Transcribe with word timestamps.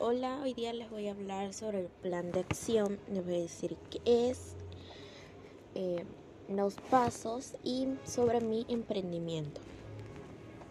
Hola, 0.00 0.40
hoy 0.42 0.54
día 0.54 0.72
les 0.72 0.90
voy 0.90 1.06
a 1.06 1.12
hablar 1.12 1.54
sobre 1.54 1.82
el 1.82 1.86
plan 1.86 2.32
de 2.32 2.40
acción, 2.40 2.98
les 3.12 3.24
voy 3.24 3.36
a 3.36 3.42
decir 3.42 3.76
qué 3.90 4.00
es, 4.28 4.56
eh, 5.76 6.04
los 6.48 6.74
pasos 6.90 7.54
y 7.62 7.86
sobre 8.02 8.40
mi 8.40 8.66
emprendimiento. 8.68 9.60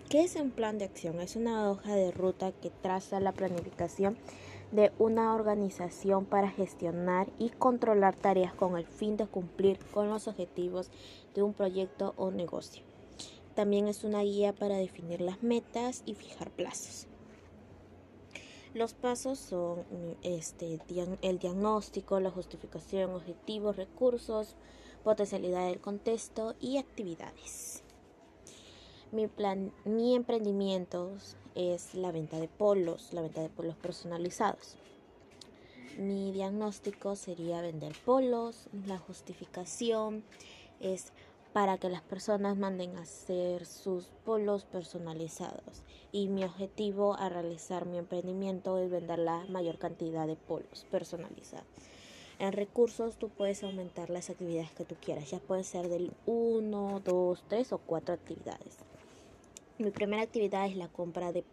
¿Qué 0.10 0.24
es 0.24 0.36
un 0.36 0.52
plan 0.52 0.78
de 0.78 0.84
acción? 0.84 1.22
Es 1.22 1.38
una 1.38 1.72
hoja 1.72 1.96
de 1.96 2.12
ruta 2.12 2.52
que 2.52 2.70
traza 2.70 3.22
la 3.22 3.32
planificación 3.32 4.18
de 4.74 4.92
una 5.00 5.34
organización 5.34 6.26
para 6.26 6.50
gestionar 6.50 7.30
y 7.40 7.48
controlar 7.48 8.18
tareas 8.18 8.54
con 8.54 8.78
el 8.78 8.86
fin 8.86 9.16
de 9.16 9.26
cumplir 9.26 9.80
con 9.94 10.10
los 10.10 10.28
objetivos 10.28 10.92
de 11.34 11.44
un 11.44 11.54
proyecto 11.54 12.14
o 12.18 12.30
negocio. 12.30 12.84
También 13.56 13.88
es 13.88 14.04
una 14.04 14.22
guía 14.22 14.52
para 14.52 14.76
definir 14.76 15.22
las 15.22 15.42
metas 15.42 16.04
y 16.06 16.14
fijar 16.14 16.52
plazos. 16.52 17.08
Los 18.74 18.96
pasos 18.96 19.38
son 19.38 19.86
este, 20.24 20.80
el 21.22 21.38
diagnóstico, 21.38 22.20
la 22.20 22.32
justificación, 22.32 23.12
objetivos, 23.12 23.76
recursos, 23.76 24.56
potencialidad 25.04 25.68
del 25.68 25.80
contexto 25.80 26.56
y 26.60 26.78
actividades. 26.78 27.84
Mi 29.12 29.28
plan, 29.28 29.72
mi 29.86 30.16
emprendimiento 30.16 31.12
es 31.54 31.94
la 31.94 32.12
venta 32.12 32.40
de 32.40 32.48
polos, 32.48 33.14
la 33.14 33.22
venta 33.22 33.42
de 33.42 33.50
polos 33.50 33.76
personalizados. 33.76 34.76
Mi 36.00 36.32
diagnóstico 36.32 37.16
sería 37.16 37.62
vender 37.62 37.94
polos, 38.04 38.70
la 38.88 38.98
justificación 38.98 40.24
es 40.80 41.12
para 41.54 41.78
que 41.78 41.88
las 41.88 42.02
personas 42.02 42.58
manden 42.58 42.98
a 42.98 43.02
hacer 43.02 43.66
sus 43.66 44.10
polos 44.26 44.66
personalizados. 44.66 45.84
Y 46.12 46.28
mi 46.28 46.44
objetivo 46.44 47.14
a 47.14 47.30
realizar 47.30 47.86
mi 47.86 48.00
emprendimiento 48.00 48.80
es 48.80 48.90
vender 48.90 49.20
la 49.20 49.46
mayor 49.50 49.78
cantidad 49.78 50.26
de 50.26 50.36
polos 50.36 50.86
personalizados. 50.90 51.68
En 52.40 52.52
recursos 52.52 53.18
tú 53.18 53.30
puedes 53.30 53.64
aumentar 53.64 54.10
las 54.10 54.32
actividades 54.32 54.72
que 54.72 54.84
tú 54.84 54.96
quieras. 55.00 55.30
Ya 55.30 55.40
puede 55.40 55.64
ser 55.64 55.88
del 55.90 56.12
1, 56.26 57.02
2, 57.06 57.44
3 57.48 57.74
o 57.74 57.78
4 57.78 58.16
actividades. 58.16 58.80
Mi 59.78 59.92
primera 59.92 60.24
actividad 60.24 60.66
es 60.66 60.76
la 60.76 60.88
compra 60.88 61.32
de, 61.32 61.44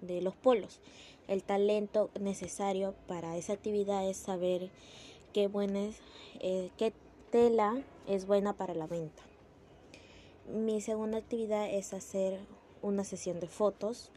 de 0.00 0.22
los 0.22 0.34
polos. 0.34 0.80
El 1.28 1.44
talento 1.44 2.10
necesario 2.20 2.94
para 3.06 3.36
esa 3.36 3.52
actividad 3.52 4.08
es 4.08 4.16
saber 4.16 4.70
qué, 5.32 5.46
buena 5.46 5.90
eh, 6.40 6.70
qué 6.76 6.92
tela 7.30 7.82
es 8.08 8.26
buena 8.26 8.52
para 8.52 8.74
la 8.74 8.86
venta. 8.86 9.22
Mi 10.52 10.80
segunda 10.80 11.18
actividad 11.18 11.68
es 11.68 11.92
hacer 11.92 12.38
una 12.80 13.02
sesión 13.02 13.40
de 13.40 13.48
fotos 13.48 14.12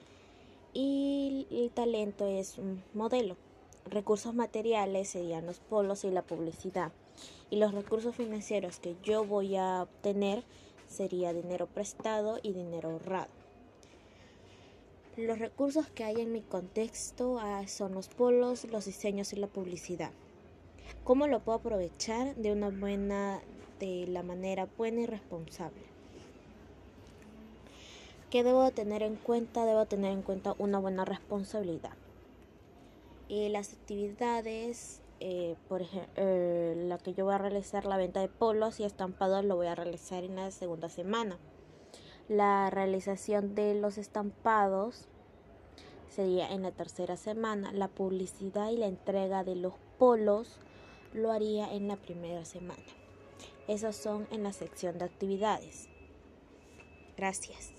y 0.73 1.47
el 1.49 1.71
talento 1.71 2.27
es 2.27 2.59
un 2.59 2.83
modelo. 2.93 3.35
Recursos 3.89 4.35
materiales 4.35 5.09
serían 5.09 5.47
los 5.47 5.59
polos 5.59 6.03
y 6.03 6.11
la 6.11 6.21
publicidad. 6.21 6.91
Y 7.49 7.57
los 7.57 7.73
recursos 7.73 8.15
financieros 8.15 8.79
que 8.79 8.95
yo 9.01 9.25
voy 9.25 9.55
a 9.55 9.81
obtener 9.81 10.43
sería 10.87 11.33
dinero 11.33 11.65
prestado 11.65 12.39
y 12.43 12.53
dinero 12.53 12.91
ahorrado. 12.91 13.31
Los 15.17 15.39
recursos 15.39 15.87
que 15.87 16.03
hay 16.03 16.21
en 16.21 16.31
mi 16.31 16.41
contexto 16.41 17.39
ah, 17.39 17.67
son 17.67 17.95
los 17.95 18.07
polos, 18.07 18.65
los 18.65 18.85
diseños 18.85 19.33
y 19.33 19.37
la 19.37 19.47
publicidad. 19.47 20.11
¿Cómo 21.03 21.25
lo 21.25 21.39
puedo 21.39 21.57
aprovechar 21.57 22.35
de 22.35 22.51
una 22.51 22.69
buena, 22.69 23.41
de 23.79 24.05
la 24.07 24.21
manera 24.21 24.67
buena 24.77 25.01
y 25.01 25.05
responsable? 25.07 25.98
¿Qué 28.29 28.43
debo 28.43 28.69
tener 28.69 29.01
en 29.01 29.15
cuenta? 29.15 29.65
Debo 29.65 29.85
tener 29.85 30.11
en 30.11 30.21
cuenta 30.21 30.53
una 30.59 30.77
buena 30.77 31.03
responsabilidad. 31.03 31.93
Y 33.27 33.49
las 33.49 33.73
actividades, 33.73 35.01
eh, 35.19 35.55
por 35.67 35.81
ejemplo, 35.81 36.11
eh, 36.15 36.75
la 36.87 36.99
que 36.99 37.15
yo 37.15 37.25
voy 37.25 37.33
a 37.33 37.39
realizar, 37.39 37.85
la 37.85 37.97
venta 37.97 38.19
de 38.19 38.27
polos 38.27 38.79
y 38.79 38.83
estampados, 38.83 39.43
lo 39.45 39.55
voy 39.55 39.65
a 39.65 39.73
realizar 39.73 40.23
en 40.23 40.35
la 40.35 40.51
segunda 40.51 40.89
semana. 40.89 41.39
La 42.27 42.69
realización 42.69 43.55
de 43.55 43.73
los 43.73 43.97
estampados 43.97 45.07
sería 46.09 46.51
en 46.51 46.61
la 46.61 46.71
tercera 46.71 47.17
semana. 47.17 47.71
La 47.71 47.87
publicidad 47.87 48.69
y 48.69 48.77
la 48.77 48.85
entrega 48.85 49.43
de 49.43 49.55
los 49.55 49.73
polos 49.97 50.59
lo 51.13 51.31
haría 51.31 51.73
en 51.73 51.87
la 51.87 51.95
primera 51.95 52.45
semana. 52.45 52.83
Esos 53.67 53.95
son 53.95 54.27
en 54.29 54.43
la 54.43 54.53
sección 54.53 54.99
de 54.99 55.05
actividades. 55.05 55.89
Gracias. 57.17 57.78